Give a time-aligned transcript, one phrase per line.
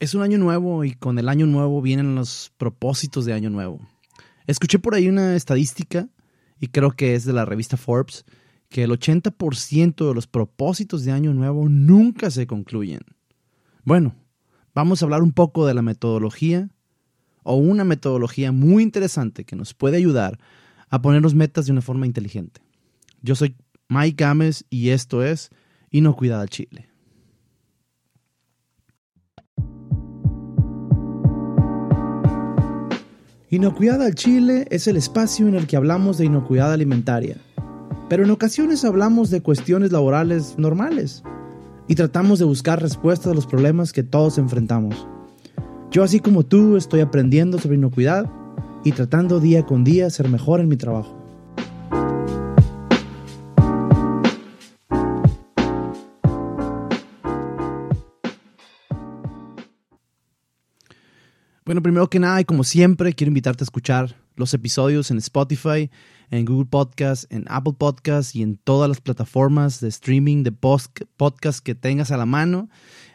[0.00, 3.80] es un año nuevo y con el año nuevo vienen los propósitos de año nuevo.
[4.46, 6.08] Escuché por ahí una estadística,
[6.60, 8.24] y creo que es de la revista Forbes,
[8.68, 13.00] que el 80% de los propósitos de año nuevo nunca se concluyen.
[13.84, 14.14] Bueno,
[14.74, 16.68] vamos a hablar un poco de la metodología
[17.42, 20.38] o una metodología muy interesante que nos puede ayudar
[20.90, 22.60] a ponernos metas de una forma inteligente.
[23.22, 23.56] Yo soy
[23.88, 25.50] Mike Gámez y esto es
[25.90, 26.87] Inocuidad al Chile.
[33.50, 37.38] Inocuidad al Chile es el espacio en el que hablamos de inocuidad alimentaria,
[38.10, 41.22] pero en ocasiones hablamos de cuestiones laborales normales
[41.86, 45.08] y tratamos de buscar respuestas a los problemas que todos enfrentamos.
[45.90, 48.30] Yo así como tú estoy aprendiendo sobre inocuidad
[48.84, 51.17] y tratando día con día ser mejor en mi trabajo.
[61.68, 65.90] Bueno, primero que nada, y como siempre, quiero invitarte a escuchar los episodios en Spotify,
[66.30, 71.58] en Google Podcast, en Apple Podcast y en todas las plataformas de streaming de podcast
[71.62, 72.70] que tengas a la mano.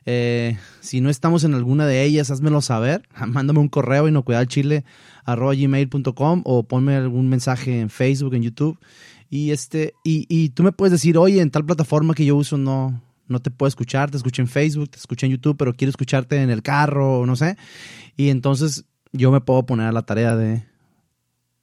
[0.05, 3.09] Eh, si no estamos en alguna de ellas, házmelo saber.
[3.27, 8.77] Mándame un correo inocuidadchile.com o ponme algún mensaje en Facebook, en YouTube.
[9.31, 12.59] Y, este, y, y tú me puedes decir, oye, en tal plataforma que yo uso
[12.59, 13.01] no,
[13.33, 16.41] no te puedo escuchar, te escucho en Facebook, te escucho en YouTube, pero quiero escucharte
[16.41, 17.57] en el carro no sé.
[18.15, 20.65] Y entonces yo me puedo poner a la tarea de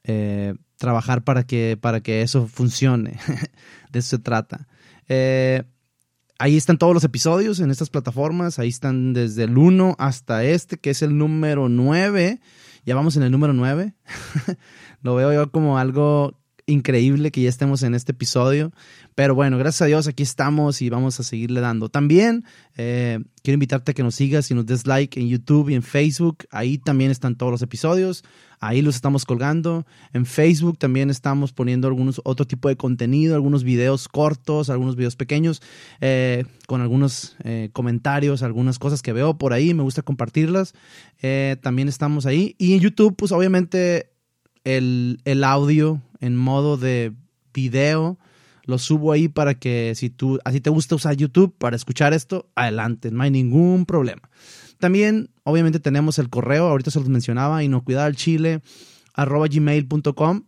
[0.05, 3.19] eh, trabajar para que, para que eso funcione.
[3.91, 4.69] de eso se trata.
[5.09, 5.65] Eh,
[6.39, 8.59] ahí están todos los episodios en estas plataformas.
[8.59, 12.41] Ahí están desde el 1 hasta este, que es el número 9.
[12.87, 13.95] Ya vamos en el número 9.
[15.03, 16.40] Lo veo yo como algo
[16.71, 18.73] increíble que ya estemos en este episodio.
[19.15, 21.89] Pero bueno, gracias a Dios aquí estamos y vamos a seguirle dando.
[21.89, 22.45] También
[22.77, 25.83] eh, quiero invitarte a que nos sigas y nos des like en YouTube y en
[25.83, 26.47] Facebook.
[26.51, 28.25] Ahí también están todos los episodios.
[28.61, 29.87] Ahí los estamos colgando.
[30.13, 35.17] En Facebook también estamos poniendo algunos otro tipo de contenido, algunos videos cortos, algunos videos
[35.17, 35.63] pequeños,
[36.01, 39.75] eh, con algunos eh, comentarios, algunas cosas que veo por ahí.
[39.75, 40.75] Me gusta compartirlas.
[41.61, 42.55] también estamos ahí.
[42.59, 44.10] Y en YouTube, pues obviamente
[44.65, 47.13] el, el audio en modo de
[47.53, 48.19] video.
[48.65, 52.49] Lo subo ahí para que si tú, así te gusta usar YouTube para escuchar esto,
[52.55, 54.31] adelante, no hay ningún problema.
[54.79, 58.63] También, obviamente, tenemos el correo, ahorita se los mencionaba, inocuidadalchile,
[59.15, 60.45] arroba gmail.com.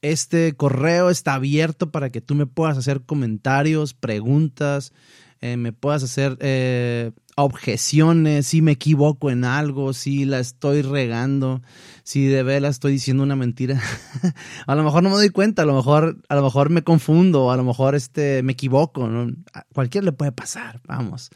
[0.00, 4.92] Este correo está abierto para que tú me puedas hacer comentarios, preguntas,
[5.40, 11.62] eh, me puedas hacer eh, objeciones, si me equivoco en algo, si la estoy regando,
[12.02, 13.80] si de verdad estoy diciendo una mentira.
[14.66, 17.52] a lo mejor no me doy cuenta, a lo mejor, a lo mejor me confundo,
[17.52, 19.32] a lo mejor este, me equivoco, ¿no?
[19.54, 21.30] A cualquiera le puede pasar, vamos.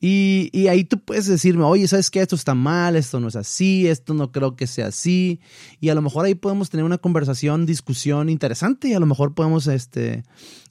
[0.00, 2.20] Y, y, ahí tú puedes decirme, oye, ¿sabes qué?
[2.20, 5.40] Esto está mal, esto no es así, esto no creo que sea así.
[5.80, 9.34] Y a lo mejor ahí podemos tener una conversación, discusión interesante y a lo mejor
[9.34, 10.22] podemos este,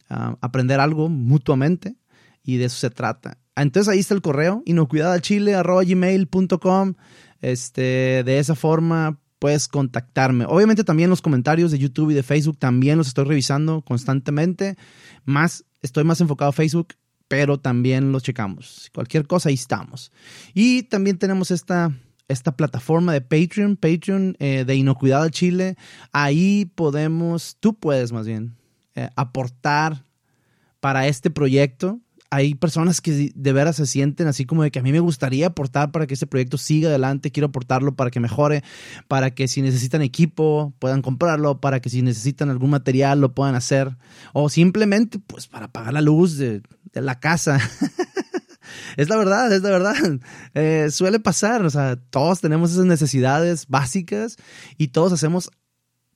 [0.09, 1.95] uh, aprender algo mutuamente
[2.43, 3.39] y de eso se trata.
[3.55, 6.93] Entonces ahí está el correo, inocuidadalchile.com.
[7.41, 10.45] Este, de esa forma puedes contactarme.
[10.47, 14.77] Obviamente también los comentarios de YouTube y de Facebook también los estoy revisando constantemente.
[15.25, 16.93] Más, estoy más enfocado a Facebook,
[17.27, 18.89] pero también los checamos.
[18.93, 20.13] Cualquier cosa, ahí estamos.
[20.53, 21.91] Y también tenemos esta,
[22.29, 25.75] esta plataforma de Patreon, Patreon eh, de Inocuidad al Chile.
[26.13, 28.55] Ahí podemos, tú puedes más bien,
[28.95, 30.05] eh, aportar
[30.79, 31.99] para este proyecto
[32.33, 35.45] hay personas que de veras se sienten así como de que a mí me gustaría
[35.45, 38.63] aportar para que este proyecto siga adelante, quiero aportarlo para que mejore,
[39.07, 43.53] para que si necesitan equipo puedan comprarlo, para que si necesitan algún material lo puedan
[43.53, 43.97] hacer,
[44.33, 46.63] o simplemente pues para pagar la luz de,
[46.95, 47.59] la casa.
[48.97, 49.95] es la verdad, es la verdad.
[50.55, 54.37] Eh, suele pasar, o sea, todos tenemos esas necesidades básicas
[54.79, 55.51] y todos hacemos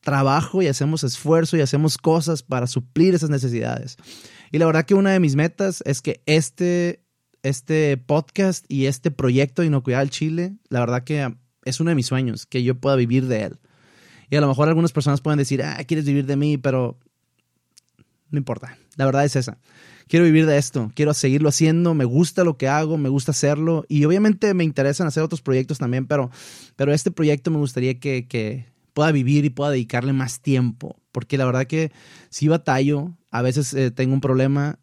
[0.02, 3.98] trabajo y hacemos esfuerzo y hacemos cosas para suplir esas necesidades.
[4.52, 7.03] Y la verdad que una de mis metas es que este,
[7.44, 11.36] este podcast y este proyecto de Inocuidad al Chile, la verdad que
[11.66, 13.60] es uno de mis sueños, que yo pueda vivir de él.
[14.30, 16.98] Y a lo mejor algunas personas pueden decir, ah, quieres vivir de mí, pero
[18.30, 18.77] no importa.
[18.95, 19.57] La verdad es esa.
[20.07, 23.86] Quiero vivir de esto, quiero seguirlo haciendo, me gusta lo que hago, me gusta hacerlo
[23.89, 26.31] y obviamente me interesan hacer otros proyectos también, pero,
[26.77, 31.40] pero este proyecto me gustaría que, que pueda vivir y pueda dedicarle más tiempo, porque
[31.40, 31.92] la verdad que
[32.30, 34.78] si batallo, a veces eh, tengo un problema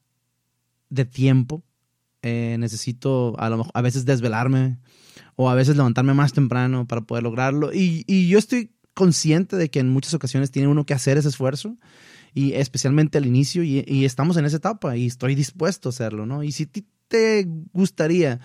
[0.89, 1.63] de tiempo,
[2.23, 4.81] eh, necesito a, lo, a veces desvelarme
[5.37, 7.71] o a veces levantarme más temprano para poder lograrlo.
[7.73, 11.79] Y, yo estoy consciente de que en muchas ocasiones tiene uno que hacer ese esfuerzo,
[12.35, 16.43] y especialmente al inicio, y, estamos en esa etapa y estoy dispuesto a hacerlo, ¿no?
[16.43, 18.41] Y si te gustaría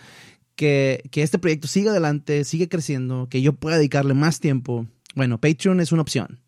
[0.56, 4.86] que este proyecto siga adelante, siga creciendo, que yo pueda dedicarle más tiempo.
[5.16, 6.40] Bueno, Patreon es una opción.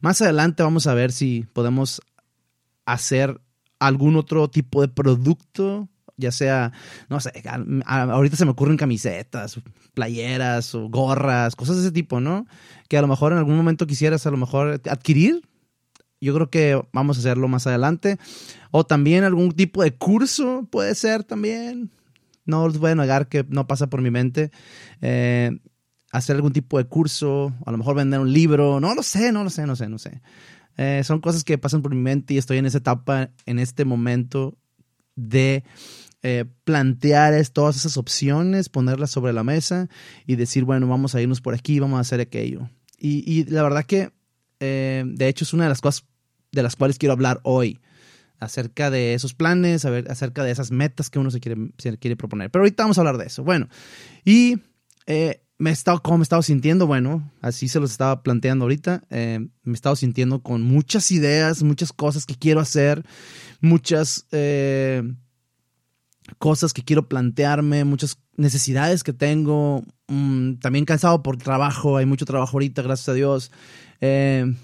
[0.00, 2.00] Más adelante vamos a ver si podemos
[2.84, 3.40] hacer
[3.78, 6.72] algún otro tipo de producto, ya sea,
[7.08, 7.30] no sé,
[7.84, 9.60] ahorita se me ocurren camisetas,
[9.92, 12.46] playeras o gorras, cosas de ese tipo, ¿no?
[12.88, 15.42] Que a lo mejor en algún momento quisieras a lo mejor adquirir.
[16.20, 18.18] Yo creo que vamos a hacerlo más adelante.
[18.70, 21.90] O también algún tipo de curso puede ser también.
[22.46, 24.50] No os voy a negar que no pasa por mi mente.
[25.02, 25.58] Eh,
[26.16, 29.44] hacer algún tipo de curso, a lo mejor vender un libro, no lo sé, no
[29.44, 30.22] lo sé, no sé, no sé.
[30.78, 33.84] Eh, son cosas que pasan por mi mente y estoy en esa etapa, en este
[33.84, 34.56] momento
[35.14, 35.64] de
[36.22, 39.88] eh, plantear todas esas opciones, ponerlas sobre la mesa
[40.26, 42.68] y decir, bueno, vamos a irnos por aquí, vamos a hacer aquello.
[42.98, 44.10] Y, la verdad que,
[44.60, 46.06] eh, de hecho, es una de las cosas
[46.50, 47.78] de las cuales quiero hablar hoy
[48.38, 52.50] acerca de esos planes, acerca de esas metas que uno se quiere, se quiere proponer.
[52.50, 53.44] Pero ahorita vamos a hablar de eso.
[53.44, 53.68] Bueno,
[54.24, 54.58] y
[55.58, 56.86] me he estado, ¿cómo me he estado sintiendo?
[56.86, 59.04] Bueno, así se los estaba planteando ahorita.
[59.10, 63.04] Eh, me he estado sintiendo con muchas ideas, muchas cosas que quiero hacer,
[63.60, 65.02] muchas eh,
[66.38, 69.82] cosas que quiero plantearme, muchas necesidades que tengo.
[70.08, 73.50] Mm, también cansado por trabajo, hay mucho trabajo ahorita, gracias a Dios.
[74.00, 74.54] Eh,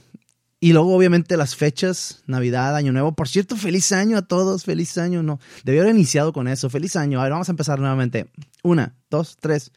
[0.61, 3.17] y luego, obviamente, las fechas, Navidad, Año Nuevo.
[3.17, 5.21] Por cierto, feliz año a todos, feliz año.
[5.21, 6.71] No, debí haber iniciado con eso.
[6.71, 7.19] Feliz año.
[7.19, 8.31] A ver, vamos a empezar nuevamente.
[8.63, 9.73] Una, dos, tres.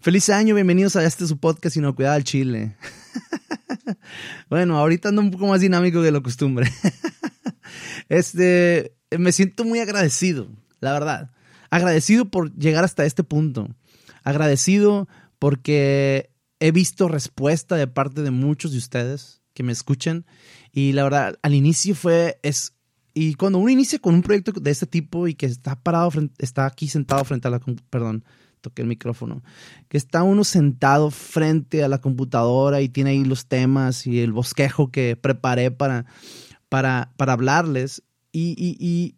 [0.00, 2.76] Feliz año, bienvenidos a este su podcast Inocuidad al Chile.
[4.48, 6.70] bueno, ahorita ando un poco más dinámico que lo costumbre.
[8.08, 10.48] este, me siento muy agradecido,
[10.80, 11.30] la verdad.
[11.70, 13.68] Agradecido por llegar hasta este punto.
[14.22, 15.08] Agradecido
[15.38, 20.26] porque he visto respuesta de parte de muchos de ustedes que me escuchan.
[20.72, 22.74] Y la verdad, al inicio fue, es,
[23.14, 26.66] y cuando uno inicia con un proyecto de este tipo y que está parado, está
[26.66, 27.60] aquí sentado frente a la,
[27.90, 28.24] perdón,
[28.74, 29.42] que el micrófono,
[29.88, 34.32] que está uno sentado frente a la computadora y tiene ahí los temas y el
[34.32, 36.06] bosquejo que preparé para,
[36.68, 39.16] para, para hablarles y, y, y,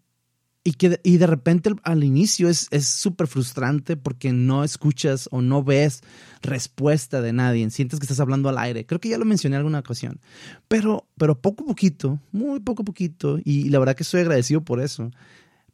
[0.64, 5.64] y que y de repente al inicio es súper frustrante porque no escuchas o no
[5.64, 6.02] ves
[6.42, 8.86] respuesta de nadie, sientes que estás hablando al aire.
[8.86, 10.20] Creo que ya lo mencioné en alguna ocasión,
[10.68, 14.60] pero, pero poco a poquito, muy poco a poquito, y la verdad que estoy agradecido
[14.60, 15.10] por eso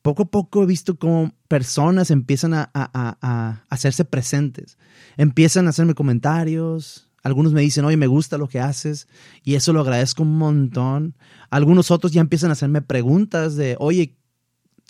[0.04, 4.76] poco a poco he visto cómo personas empiezan a, hacerse presentes,
[5.16, 9.08] empiezan a hacerme comentarios, algunos me dicen, oye, me gusta lo que haces
[9.44, 11.16] y eso lo agradezco un montón.
[11.48, 14.14] Algunos otros ya empiezan a hacerme preguntas de, oye,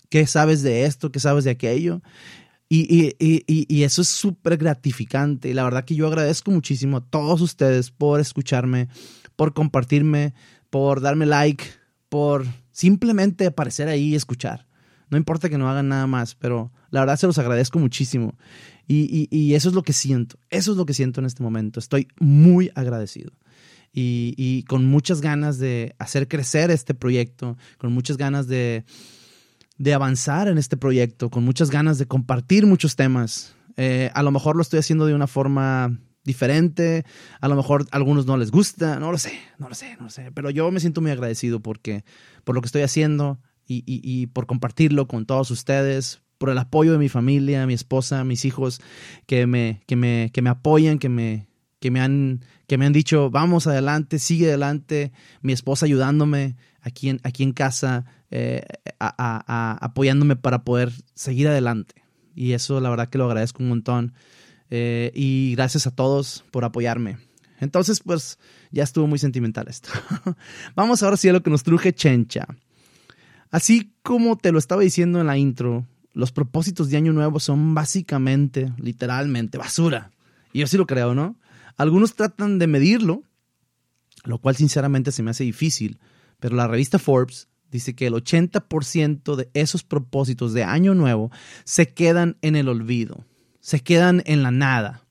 [0.09, 1.13] ¿qué sabes de esto?
[1.13, 2.01] ¿Qué sabes de aquello?
[2.67, 5.47] Y, y eso es súper gratificante.
[5.47, 8.89] Y la verdad que yo agradezco muchísimo a todos ustedes por escucharme,
[9.37, 10.33] por compartirme,
[10.69, 11.63] por darme like,
[12.09, 14.65] por simplemente aparecer ahí y escuchar.
[15.09, 18.35] No importa que no hagan nada más, pero la verdad se los agradezco muchísimo.
[18.87, 20.37] Y, eso es lo que siento.
[20.49, 21.79] Eso es lo que siento en este momento.
[21.79, 23.31] Estoy muy agradecido.
[23.93, 28.83] Y, con muchas ganas de hacer crecer este proyecto, con muchas ganas de,
[29.93, 33.55] avanzar en este proyecto, con muchas ganas de compartir muchos temas.
[33.77, 37.05] Eh, a lo mejor lo estoy haciendo de una forma diferente,
[37.39, 40.05] a lo mejor a algunos no les gusta, no lo sé, no lo sé, no
[40.05, 42.03] lo sé, pero yo me siento muy agradecido porque
[42.43, 46.97] por lo que estoy haciendo, y, por compartirlo con todos ustedes, por el apoyo de
[46.97, 48.81] mi familia, mi esposa, mis hijos,
[49.25, 51.47] que me, que me, que me apoyan, que me,
[51.79, 55.11] que me, han, que me han dicho, vamos adelante, sigue adelante,
[55.41, 58.63] mi esposa ayudándome aquí en, aquí en casa, eh,
[58.99, 61.95] apoyándome para poder seguir adelante.
[62.35, 64.13] Y eso la verdad que lo agradezco un montón.
[64.69, 67.17] Eh, y gracias a todos por apoyarme.
[67.59, 68.37] Entonces, pues
[68.71, 69.89] ya estuvo muy sentimental esto.
[70.75, 72.47] Vamos ahora sí a lo que nos truje Chencha.
[73.55, 77.73] Así como te lo estaba diciendo en la intro, los propósitos de Año Nuevo son
[77.73, 80.11] básicamente, literalmente, basura.
[80.51, 81.37] Y yo sí lo creo, ¿no?
[81.77, 83.23] Algunos tratan de medirlo,
[84.25, 85.99] lo cual sinceramente se me hace difícil,
[86.41, 91.31] pero la revista Forbes dice que el 80% de esos propósitos de Año Nuevo
[91.63, 93.23] se quedan en el olvido,
[93.61, 95.05] se quedan en la nada.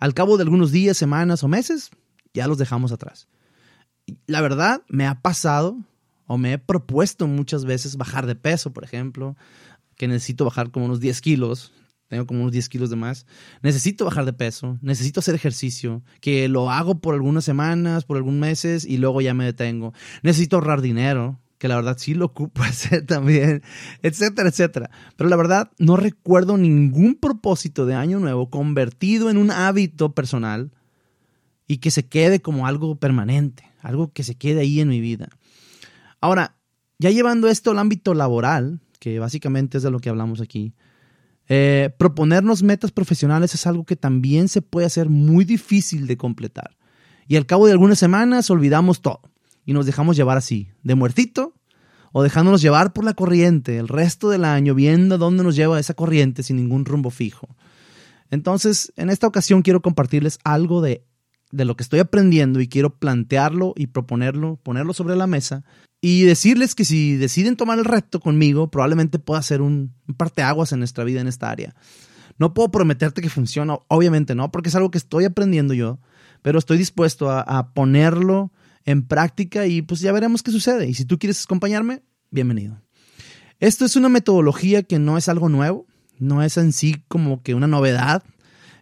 [0.00, 1.90] Al cabo de algunos días, semanas o meses,
[2.32, 3.28] ya los dejamos atrás.
[4.26, 5.78] La verdad, me ha pasado
[6.26, 9.36] o me he propuesto muchas veces bajar de peso, por ejemplo,
[9.96, 11.72] que necesito bajar como unos 10 kilos,
[12.08, 13.26] tengo como unos 10 kilos de más,
[13.62, 18.40] necesito bajar de peso, necesito hacer ejercicio, que lo hago por algunas semanas, por algunos
[18.40, 19.92] meses y luego ya me detengo.
[20.22, 23.62] Necesito ahorrar dinero, que la verdad sí lo ocupo hacer también,
[24.02, 24.90] etcétera, etcétera.
[25.16, 30.72] Pero la verdad no recuerdo ningún propósito de año nuevo convertido en un hábito personal
[31.66, 35.30] y que se quede como algo permanente, algo que se quede ahí en mi vida.
[36.24, 36.56] Ahora,
[36.98, 40.72] ya llevando esto al ámbito laboral, que básicamente es de lo que hablamos aquí,
[41.46, 46.78] Eh, proponernos metas profesionales es algo que también se puede hacer muy difícil de completar.
[47.28, 49.20] Y al cabo de algunas semanas olvidamos todo
[49.66, 51.52] y nos dejamos llevar así, de muertito
[52.12, 55.92] o dejándonos llevar por la corriente el resto del año, viendo dónde nos lleva esa
[55.92, 57.46] corriente sin ningún rumbo fijo.
[58.30, 61.04] Entonces, en esta ocasión quiero compartirles algo de,
[61.52, 65.62] de lo que estoy aprendiendo y quiero plantearlo y proponerlo, ponerlo sobre la mesa
[66.06, 70.70] y decirles que si deciden tomar el reto conmigo, probablemente pueda ser un, un parteaguas
[70.72, 71.74] en nuestra vida en esta área.
[72.36, 75.98] No puedo prometerte que funciona, obviamente no, porque es algo que estoy aprendiendo yo,
[76.42, 78.52] pero estoy dispuesto a, ponerlo
[78.84, 80.86] en práctica y pues ya veremos qué sucede.
[80.86, 82.82] Y si tú quieres acompañarme, bienvenido.
[83.58, 85.86] Esto es una metodología que no es algo nuevo,
[86.18, 88.22] no es en sí como que una novedad.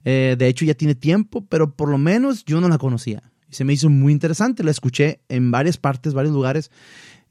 [0.05, 3.23] Eh, de hecho, ya tiene tiempo, pero por lo menos yo no la conocía.
[3.49, 4.65] Y se me hizo muy interesante.
[4.65, 6.71] La escuché en varias partes, varios lugares.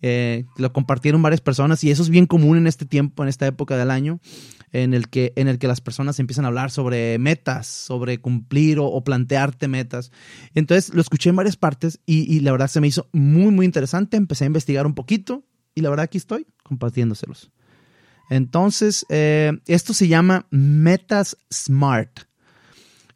[0.01, 3.45] Eh, lo compartieron varias personas y eso es bien común en este tiempo, en esta
[3.45, 4.19] época del año,
[4.71, 8.79] en el que, en el que las personas empiezan a hablar sobre metas, sobre cumplir
[8.79, 10.11] o, plantearte metas.
[10.55, 14.17] Entonces lo escuché en varias partes y, la verdad se me hizo muy, muy interesante.
[14.17, 15.43] Empecé a investigar un poquito
[15.75, 17.51] y la verdad aquí estoy compartiéndoselos.
[18.29, 22.21] Entonces, eh, esto se llama Metas Smart.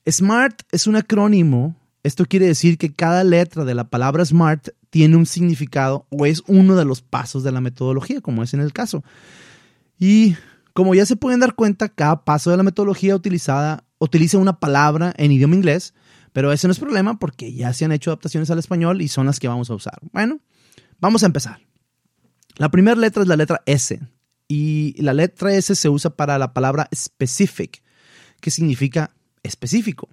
[0.06, 1.76] SMART es un acrónimo.
[2.04, 6.42] Esto quiere decir que cada letra de la palabra SMART tiene un significado o es
[6.48, 9.04] uno de los pasos de la metodología, como es en el caso.
[10.00, 10.38] Y
[10.72, 15.14] como ya se pueden dar cuenta, cada paso de la metodología utilizada utiliza una palabra
[15.18, 15.94] en idioma inglés,
[16.32, 19.26] pero ese no es problema porque ya se han hecho adaptaciones al español y son
[19.26, 20.00] las que vamos a usar.
[20.14, 20.40] Bueno,
[21.02, 21.60] vamos a empezar.
[22.56, 24.00] La primera letra es la letra S
[24.48, 27.84] y la letra S se usa para la palabra specific,
[28.40, 30.08] que significa específico.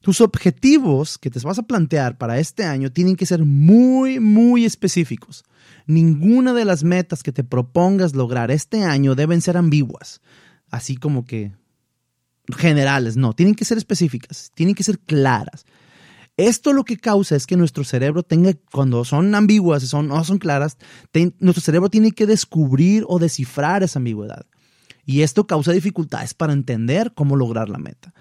[0.00, 4.64] Tus objetivos que te vas a plantear para este año tienen que ser muy, muy
[4.64, 5.44] específicos.
[5.86, 10.20] Ninguna de las metas que te propongas lograr este año deben ser ambiguas,
[10.70, 11.52] así como que
[12.56, 15.66] generales, no, tienen que ser específicas, tienen que ser claras.
[16.36, 20.38] Esto lo que causa es que nuestro cerebro tenga, cuando son ambiguas, son, no son
[20.38, 20.78] claras,
[21.40, 24.46] nuestro cerebro tiene que descubrir o descifrar esa ambigüedad.
[25.04, 28.14] Y esto causa dificultades para entender cómo lograr la meta.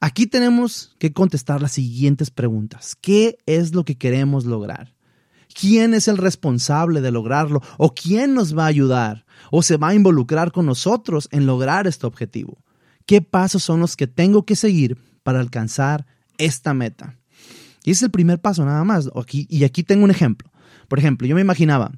[0.00, 2.96] Aquí tenemos que contestar las siguientes preguntas.
[3.00, 4.94] ¿Qué es lo que queremos lograr?
[5.58, 7.62] ¿Quién es el responsable de lograrlo?
[7.78, 9.24] ¿O quién nos va a ayudar?
[9.50, 12.58] ¿O se va a involucrar con nosotros en lograr este objetivo?
[13.06, 17.16] ¿Qué pasos son los que tengo que seguir para alcanzar esta meta?
[17.84, 19.08] Y es el primer paso nada más.
[19.30, 20.50] y aquí tengo un ejemplo.
[20.88, 21.92] Por ejemplo, yo me imaginaba,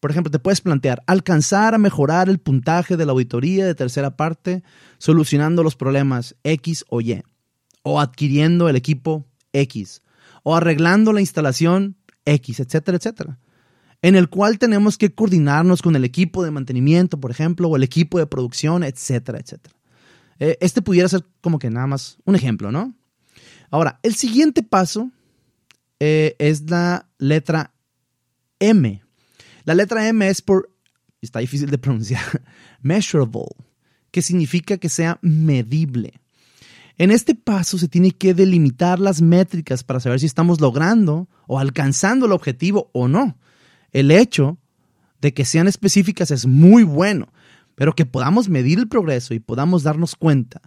[0.00, 4.16] por ejemplo, te puedes plantear alcanzar a mejorar el puntaje de la auditoría de tercera
[4.16, 4.62] parte
[4.98, 7.22] solucionando los problemas X o Y,
[7.82, 10.02] o adquiriendo el equipo X,
[10.42, 13.38] o arreglando la instalación X, etcétera, etcétera.
[14.02, 17.82] En el cual tenemos que coordinarnos con el equipo de mantenimiento, por ejemplo, o el
[17.82, 19.74] equipo de producción, etcétera, etcétera.
[20.38, 22.94] Eh, este pudiera ser como que nada más un ejemplo, ¿no?
[23.70, 25.10] Ahora, el siguiente paso
[25.98, 27.72] eh, es la letra
[28.60, 29.05] M
[29.66, 30.70] la letra M es por,
[31.20, 32.22] está difícil de pronunciar,
[32.82, 33.48] measurable,
[34.12, 36.20] que significa que sea medible.
[36.98, 41.58] En este paso se tiene que delimitar las métricas para saber si estamos logrando o
[41.58, 43.36] alcanzando el objetivo o no.
[43.90, 44.56] El hecho
[45.20, 47.32] de que sean específicas es muy bueno,
[47.74, 50.62] pero que podamos medir el progreso y podamos darnos cuenta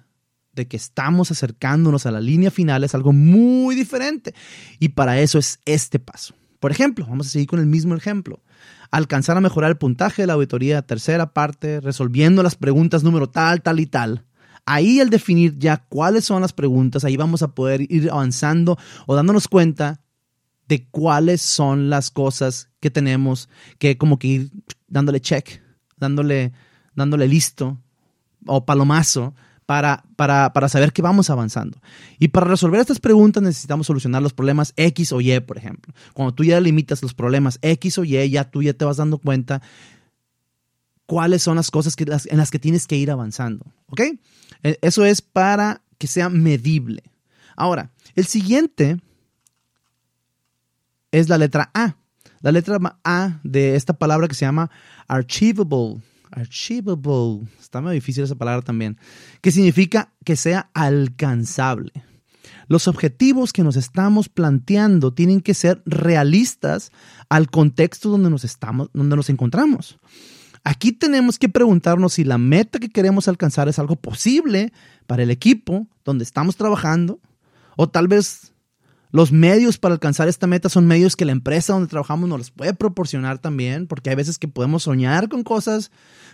[0.51, 4.35] de que estamos acercándonos a la línea final es algo muy diferente.
[4.77, 6.35] Y para eso es este paso.
[6.59, 8.43] Por ejemplo, vamos a seguir con el mismo ejemplo
[8.91, 13.61] alcanzar a mejorar el puntaje de la auditoría tercera parte, resolviendo las preguntas número tal,
[13.61, 14.25] tal y tal.
[14.65, 18.77] Ahí al definir ya cuáles son las preguntas, ahí vamos a poder ir avanzando
[19.07, 20.01] o dándonos cuenta
[20.67, 24.51] de cuáles son las cosas que tenemos que como que ir
[24.87, 25.61] dándole check,
[25.97, 26.53] dándole,
[26.93, 27.79] dándole listo
[28.45, 29.33] o palomazo
[29.69, 31.79] para, para, saber que vamos avanzando.
[32.17, 35.93] Y para resolver estas preguntas necesitamos solucionar los problemas X o Y, por ejemplo.
[36.15, 39.19] Cuando tú ya limitas los problemas X o Y, ya tú ya te vas dando
[39.19, 39.61] cuenta
[41.05, 43.63] cuáles son las cosas que, en las que tienes que ir avanzando.
[43.89, 44.01] ¿Ok?
[44.63, 47.03] E, eso es para que sea medible.
[47.55, 48.97] Ahora, el siguiente
[51.11, 51.95] es la letra A.
[52.41, 54.71] La letra A de esta palabra que se llama
[55.07, 57.47] achievable Achievable.
[57.59, 58.97] Está muy difícil esa palabra también.
[59.41, 61.91] Que significa que sea alcanzable.
[62.67, 66.91] Los objetivos que nos estamos planteando tienen que ser realistas
[67.27, 69.99] al contexto donde nos, estamos, donde nos encontramos.
[70.63, 74.71] Aquí tenemos que preguntarnos si la meta que queremos alcanzar es algo posible
[75.07, 77.19] para el equipo donde estamos trabajando
[77.75, 78.48] o tal vez
[79.11, 82.51] Los medios para alcanzar esta meta son medios que la empresa donde trabajamos nos los
[82.51, 85.91] puede proporcionar también, porque hay veces que podemos soñar con cosas,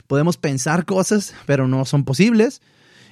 [0.07, 2.61] podemos pensar cosas, pero no son posibles.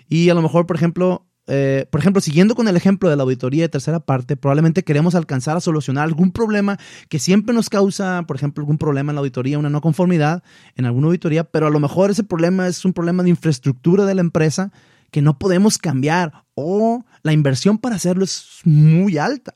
[0.10, 3.24] Y a lo mejor, por ejemplo, eh, por ejemplo, siguiendo con el ejemplo de la
[3.24, 6.77] auditoría de tercera parte, probablemente queremos alcanzar a solucionar algún problema
[7.08, 10.43] que siempre nos causa, por ejemplo, algún problema en la auditoría, una no conformidad
[10.75, 14.15] en alguna auditoría, pero a lo mejor ese problema es un problema de infraestructura de
[14.15, 14.74] la empresa
[15.13, 19.53] que no podemos cambiar o la inversión para hacerlo es muy alta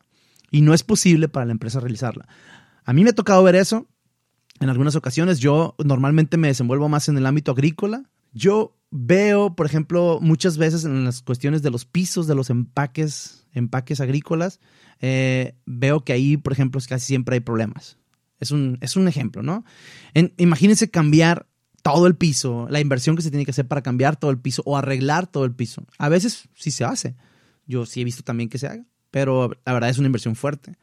[0.52, 2.28] y no es posible para la empresa realizarla.
[2.86, 3.88] A mí me ha tocado ver eso
[4.60, 5.40] en algunas ocasiones.
[5.40, 8.04] Yo normalmente me desenvuelvo más en el ámbito agrícola.
[8.34, 13.48] Yo veo, por ejemplo, muchas veces en las cuestiones de los pisos, de los empaques,
[13.52, 14.60] empaques agrícolas,
[15.02, 17.98] eh, veo que ahí, por ejemplo, casi siempre hay problemas.
[18.40, 19.66] Es un, es un ejemplo, ¿no?
[20.38, 21.47] imagínense cambiar
[21.82, 24.62] todo el piso, la inversión que se tiene que hacer para cambiar todo el piso
[24.66, 25.86] o arreglar todo el piso.
[25.98, 27.16] A veces sí se hace.
[27.66, 30.78] Yo sí he visto también que se haga, pero la verdad es una inversión fuerte.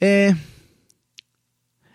[0.00, 0.34] Eh,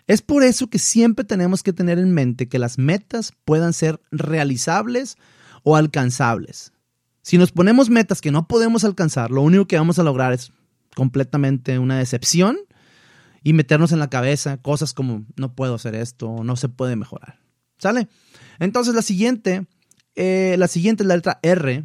[0.06, 4.00] es por eso que siempre tenemos que tener en mente que las metas puedan ser
[4.10, 5.16] realizables
[5.62, 6.72] o alcanzables.
[7.22, 10.52] Si nos ponemos metas que no podemos alcanzar, lo único que vamos a lograr es
[10.96, 12.58] completamente una decepción
[13.44, 17.38] y meternos en la cabeza cosas como no puedo hacer esto no se puede mejorar.
[17.80, 18.08] ¿Sale?
[18.58, 19.66] Entonces la siguiente,
[20.14, 21.84] eh, la siguiente es la letra R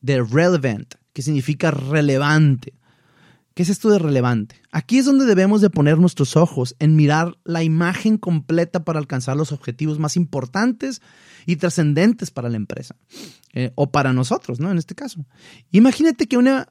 [0.00, 2.74] de relevant, que significa relevante.
[3.54, 4.56] ¿Qué es esto de relevante?
[4.70, 9.36] Aquí es donde debemos de poner nuestros ojos en mirar la imagen completa para alcanzar
[9.36, 11.02] los objetivos más importantes
[11.46, 12.96] y trascendentes para la empresa
[13.52, 14.70] eh, o para nosotros, ¿no?
[14.70, 15.26] En este caso.
[15.72, 16.68] Imagínate que una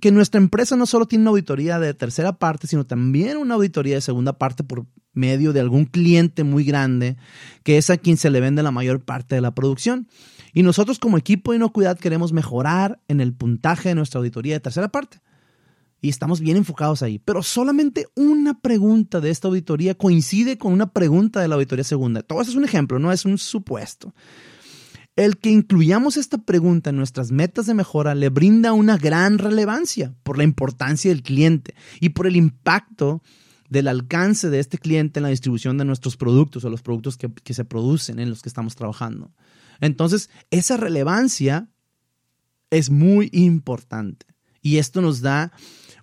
[0.00, 3.94] que nuestra empresa no solo tiene una auditoría de tercera parte, sino también una auditoría
[3.94, 7.16] de segunda parte por medio de algún cliente muy grande,
[7.62, 10.08] que es a quien se le vende la mayor parte de la producción.
[10.52, 14.60] Y nosotros como equipo de inocuidad queremos mejorar en el puntaje de nuestra auditoría de
[14.60, 15.20] tercera parte
[16.00, 17.18] y estamos bien enfocados ahí.
[17.18, 22.22] Pero solamente una pregunta de esta auditoría coincide con una pregunta de la auditoría segunda.
[22.22, 24.14] Todo eso es un ejemplo, no es un supuesto.
[25.16, 30.14] El que incluyamos esta pregunta en nuestras metas de mejora le brinda una gran relevancia
[30.22, 33.22] por la importancia del cliente y por el impacto
[33.68, 37.54] del alcance de este cliente en la distribución de nuestros productos o los productos que,
[37.54, 39.32] se producen en los que estamos trabajando.
[39.80, 41.68] Entonces, esa relevancia
[42.70, 44.26] es muy importante
[44.60, 45.52] y esto nos da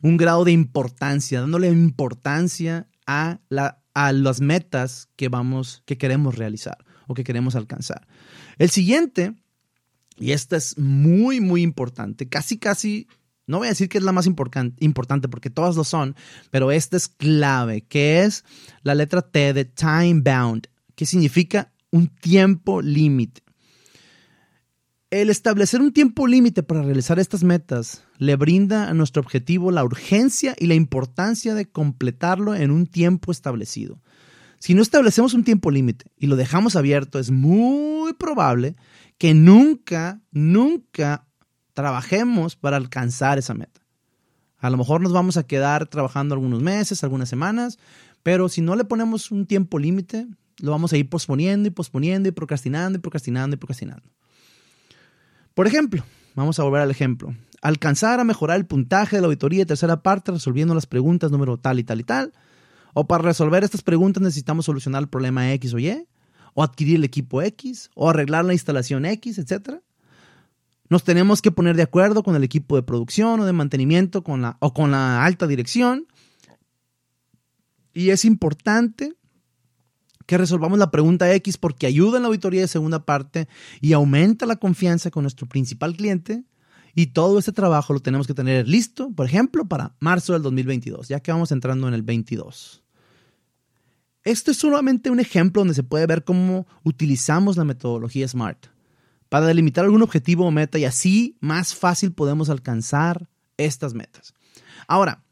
[0.01, 3.39] un grado de importancia, dándole importancia a,
[3.93, 8.07] a las metas que vamos, que queremos realizar o que queremos alcanzar.
[8.57, 9.33] El siguiente,
[10.17, 13.07] y esta es muy, muy importante, casi, casi,
[13.45, 16.15] no voy a decir que es la más importante porque todas lo son,
[16.49, 18.43] pero esta es clave, que es
[18.83, 23.43] la letra T de time bound, que significa un tiempo límite.
[25.09, 29.85] El establecer un tiempo límite para realizar estas metas le brinda a nuestro objetivo la
[29.85, 34.01] urgencia y la importancia de completarlo en un tiempo establecido.
[34.59, 38.75] Si no establecemos un tiempo límite y lo dejamos abierto, es muy probable
[39.17, 41.27] que nunca, nunca
[41.73, 43.81] trabajemos para alcanzar esa meta.
[44.57, 47.77] A lo mejor nos vamos a quedar trabajando algunos meses, algunas semanas,
[48.23, 50.27] pero si no le ponemos un tiempo límite,
[50.59, 54.09] lo vamos a ir posponiendo y posponiendo y procrastinando y procrastinando y procrastinando.
[55.53, 56.03] Por ejemplo,
[56.35, 57.35] vamos a volver al ejemplo.
[57.61, 61.57] Alcanzar a mejorar el puntaje de la auditoría de tercera parte resolviendo las preguntas número
[61.57, 62.33] tal y tal y tal.
[62.99, 66.07] O para resolver estas preguntas necesitamos solucionar el problema X o Y.
[66.55, 67.91] O adquirir el equipo X.
[67.93, 69.81] O arreglar la instalación X, etc.
[70.89, 74.41] Nos tenemos que poner de acuerdo con el equipo de producción o de mantenimiento con
[74.41, 76.07] la, o con la alta dirección.
[77.93, 79.13] Y es importante
[80.25, 83.47] que resolvamos la pregunta X porque ayuda en la auditoría de segunda parte
[83.79, 86.45] y aumenta la confianza con nuestro principal cliente.
[86.95, 91.09] Y todo este trabajo lo tenemos que tener listo, por ejemplo, para marzo del 2022,
[91.09, 92.85] ya que vamos entrando en el 22.
[94.27, 98.67] Esto es solamente un ejemplo donde se puede ver cómo utilizamos la metodología SMART
[99.29, 104.33] para delimitar algún objetivo o meta y así más fácil podemos alcanzar estas metas.
[104.85, 105.23] Ahora,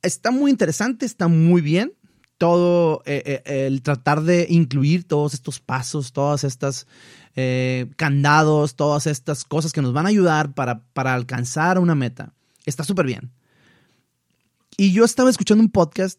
[0.00, 1.92] está muy interesante, está muy bien,
[2.38, 6.86] todo eh, eh, el tratar de incluir todos estos pasos, todas estas
[7.34, 12.32] eh, candados, todas estas cosas que nos van a ayudar para, alcanzar una meta,
[12.64, 13.32] está súper bien.
[14.82, 16.18] Y yo estaba escuchando un podcast,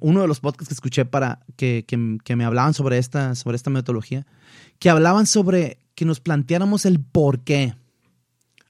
[0.00, 1.86] uno de los podcasts que escuché para que,
[2.34, 4.26] me hablaban sobre esta, sobre esta metodología,
[4.80, 7.76] que hablaban sobre que nos planteáramos el por qué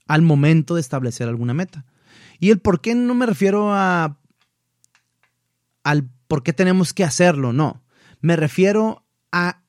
[0.05, 1.83] al momento de establecer alguna meta.
[2.39, 4.19] Y el por qué no me refiero a
[5.83, 7.81] al por qué tenemos que hacerlo, no.
[8.21, 9.63] Me refiero a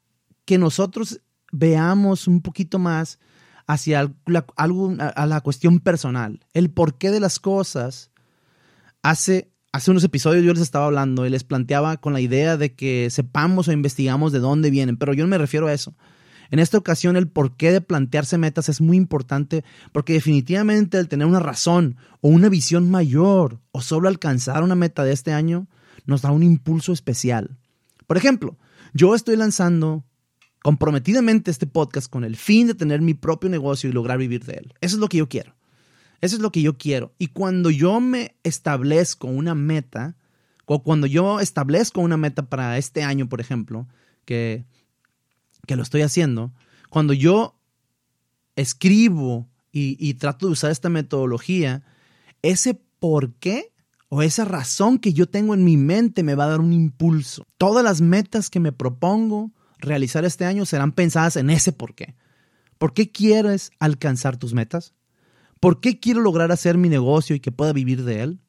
[0.45, 1.23] que nosotros
[1.53, 3.19] veamos un poquito más
[3.67, 8.11] hacia la, a la cuestión personal, el porqué de las cosas,
[9.03, 12.75] hace, hace unos episodios yo les estaba hablando y les planteaba con la idea de
[12.75, 15.97] que sepamos o investigamos de dónde vienen, pero yo no me refiero a eso.
[16.53, 21.27] En esta ocasión el porqué de plantearse metas es muy importante porque definitivamente el tener
[21.27, 25.67] una razón o una visión mayor o solo alcanzar una meta de este año
[26.07, 27.59] nos da un impulso especial.
[28.07, 28.57] Por ejemplo,
[28.93, 30.05] yo estoy lanzando
[30.63, 34.53] comprometidamente este podcast con el fin de tener mi propio negocio y lograr vivir de
[34.53, 34.75] él.
[34.81, 35.57] Eso es lo que yo quiero.
[36.25, 37.13] Eso es lo que yo quiero.
[37.19, 40.17] Y cuando yo me establezco una meta,
[40.65, 43.87] o cuando yo establezco una meta para este año, por ejemplo,
[44.25, 44.65] que,
[45.67, 46.55] que lo estoy haciendo,
[46.89, 47.61] cuando yo
[48.57, 51.85] escribo y, y trato de usar esta metodología,
[52.41, 53.75] ese por qué
[54.09, 57.47] o esa razón que yo tengo en mi mente me va a dar un impulso.
[57.59, 62.15] Todas las metas que me propongo realizar este año serán pensadas en ese por qué.
[62.79, 64.95] ¿Por qué quieres alcanzar tus metas?
[65.61, 68.41] ¿Por qué quiero lograr hacer mi negocio y que pueda vivir de él?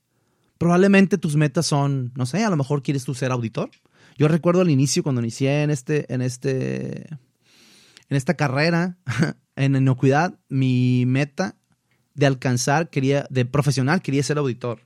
[0.57, 3.71] Probablemente tus metas son, no sé, a lo mejor quieres tú ser auditor.
[4.17, 8.97] Yo recuerdo al inicio cuando inicié en este, en este, en esta carrera
[9.55, 11.55] en inocuidad, mi meta
[12.13, 14.81] de alcanzar quería, de profesional quería ser auditor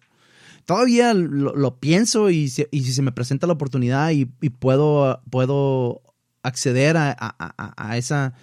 [0.69, 6.03] todavía lo, pienso y si, se me presenta la oportunidad y, puedo, puedo
[6.43, 8.35] acceder a, esa,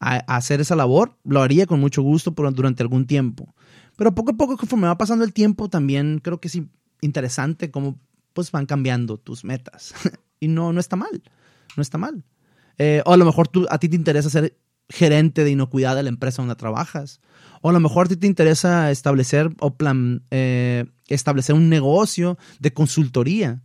[0.00, 3.54] a, hacer esa labor, lo haría con mucho gusto durante algún tiempo.
[3.96, 6.58] Pero poco a poco, conforme va pasando el tiempo, también creo que es
[7.00, 7.98] interesante cómo
[8.32, 9.94] pues van cambiando tus metas.
[10.40, 11.22] y no, no está mal,
[11.76, 12.24] no está mal.
[12.78, 14.56] Eh, o a lo mejor tú, a ti te interesa ser
[14.88, 17.20] gerente de inocuidad de la empresa donde trabajas.
[17.60, 22.38] O a lo mejor a ti te interesa establecer o plan, eh, establecer un negocio
[22.60, 23.62] de consultoría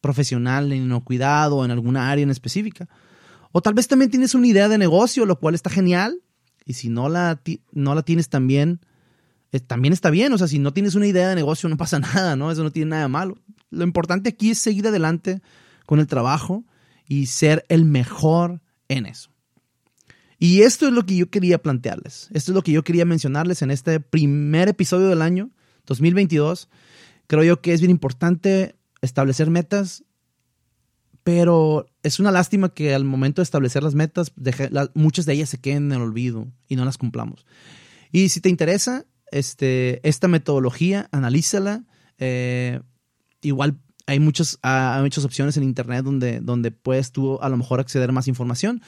[0.00, 2.88] profesional en inocuidad o en alguna área en específica.
[3.52, 6.20] O tal vez también tienes una idea de negocio, lo cual está genial.
[6.64, 7.40] Y si no la,
[7.72, 8.80] no la tienes también,
[9.52, 10.32] eh, también está bien.
[10.32, 12.50] O sea, si no tienes una idea de negocio, no pasa nada, ¿no?
[12.50, 13.38] Eso no tiene nada malo.
[13.70, 15.40] Lo importante aquí es seguir adelante
[15.86, 16.64] con el trabajo
[17.06, 19.30] y ser el mejor en eso.
[20.38, 22.28] Y esto es lo que yo quería plantearles.
[22.32, 25.50] Esto es lo que yo quería mencionarles en este primer episodio del año
[25.86, 26.68] 2022.
[27.28, 30.04] Creo yo que es bien importante establecer metas,
[31.24, 34.32] pero es una lástima que al momento de establecer las metas,
[34.94, 37.46] muchas de ellas se queden en el olvido y no las cumplamos.
[38.10, 41.84] Y si te interesa este, esta metodología, analízala.
[42.18, 42.80] Eh,
[43.40, 47.80] igual hay muchas, hay muchas opciones en internet donde, donde puedes tú a lo mejor
[47.80, 48.82] acceder a más información.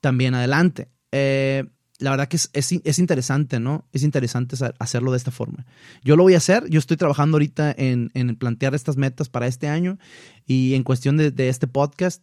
[0.00, 0.88] También adelante.
[1.12, 1.64] Eh,
[2.00, 3.86] la verdad que es, interesante, ¿no?
[3.92, 5.66] Es interesante hacerlo de esta forma.
[6.02, 9.68] Yo lo voy a hacer, yo estoy trabajando ahorita en, plantear estas metas para este
[9.68, 9.98] año
[10.46, 12.22] y en cuestión de, este podcast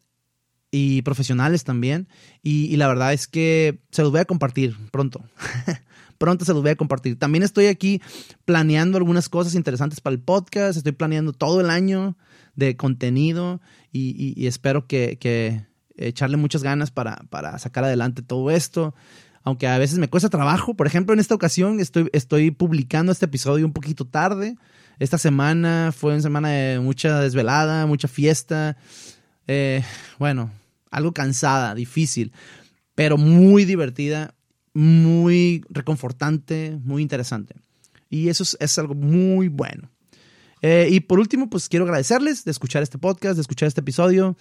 [0.72, 2.08] y profesionales también.
[2.42, 5.24] Y, la verdad es que se los voy a compartir pronto.
[6.18, 7.20] pronto se los voy a compartir.
[7.20, 8.02] También estoy aquí
[8.46, 10.78] planeando algunas cosas interesantes para el podcast.
[10.78, 12.18] Estoy planeando todo el año
[12.56, 13.62] de contenido
[13.92, 15.66] y, espero que, que
[15.98, 18.96] echarle muchas ganas para, para sacar adelante todo esto.
[19.44, 20.74] Aunque a veces me cuesta trabajo.
[20.76, 24.56] Por ejemplo, en esta ocasión estoy, estoy publicando este episodio un poquito tarde.
[25.00, 28.78] Esta semana fue una semana de mucha desvelada, mucha fiesta.
[29.48, 29.84] Eh,
[30.20, 30.52] bueno,
[30.92, 32.34] algo cansada, difícil,
[32.96, 34.34] pero muy divertida,
[34.74, 37.56] muy reconfortante, muy interesante.
[38.10, 39.90] Y eso es, algo muy bueno.
[40.62, 44.36] Eh, y por último, pues quiero agradecerles de escuchar este podcast, de escuchar este episodio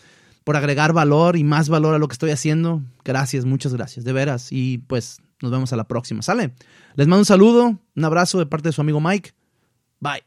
[0.46, 2.80] por agregar valor y más valor a lo que estoy haciendo.
[3.04, 4.52] Gracias, muchas gracias, de veras.
[4.52, 6.22] Y pues nos vemos a la próxima.
[6.22, 6.54] ¿Sale?
[6.94, 9.32] Les mando un saludo, un abrazo de parte de su amigo Mike.
[9.98, 10.22] Bye.